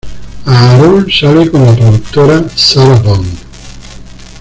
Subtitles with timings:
[0.47, 3.37] Aaron sale con la productora Sarah Bond.